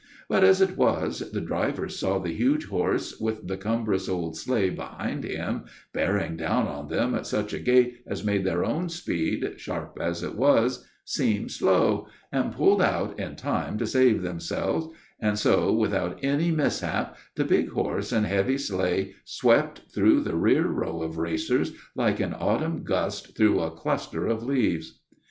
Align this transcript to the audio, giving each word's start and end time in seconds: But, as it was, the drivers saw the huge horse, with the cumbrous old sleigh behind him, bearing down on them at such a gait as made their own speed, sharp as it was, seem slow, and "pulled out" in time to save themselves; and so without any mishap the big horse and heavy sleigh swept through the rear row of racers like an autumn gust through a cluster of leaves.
But, 0.27 0.43
as 0.43 0.61
it 0.61 0.77
was, 0.77 1.19
the 1.31 1.41
drivers 1.41 1.95
saw 1.99 2.17
the 2.17 2.33
huge 2.33 2.65
horse, 2.65 3.19
with 3.19 3.47
the 3.47 3.55
cumbrous 3.55 4.09
old 4.09 4.35
sleigh 4.35 4.71
behind 4.71 5.23
him, 5.23 5.65
bearing 5.93 6.37
down 6.37 6.65
on 6.67 6.87
them 6.87 7.13
at 7.13 7.27
such 7.27 7.53
a 7.53 7.59
gait 7.59 8.01
as 8.07 8.23
made 8.25 8.43
their 8.43 8.65
own 8.65 8.89
speed, 8.89 9.53
sharp 9.59 9.99
as 10.01 10.23
it 10.23 10.33
was, 10.33 10.87
seem 11.05 11.49
slow, 11.49 12.07
and 12.31 12.51
"pulled 12.51 12.81
out" 12.81 13.19
in 13.19 13.35
time 13.35 13.77
to 13.77 13.85
save 13.85 14.23
themselves; 14.23 14.87
and 15.19 15.37
so 15.37 15.71
without 15.71 16.17
any 16.23 16.49
mishap 16.49 17.15
the 17.35 17.45
big 17.45 17.69
horse 17.69 18.11
and 18.11 18.25
heavy 18.25 18.57
sleigh 18.57 19.13
swept 19.23 19.81
through 19.93 20.21
the 20.21 20.35
rear 20.35 20.65
row 20.65 21.03
of 21.03 21.19
racers 21.19 21.73
like 21.95 22.19
an 22.19 22.33
autumn 22.33 22.83
gust 22.83 23.37
through 23.37 23.59
a 23.59 23.69
cluster 23.69 24.25
of 24.25 24.41
leaves. 24.41 24.99